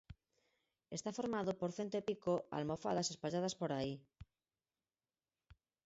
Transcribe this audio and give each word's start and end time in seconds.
Está 0.97 1.09
formado 1.19 1.51
por 1.61 1.71
cento 1.77 1.95
e 1.97 2.05
pico 2.09 2.33
almofadas 2.57 3.11
espalladas 3.13 3.55
por 3.61 3.71
aí. 3.77 3.93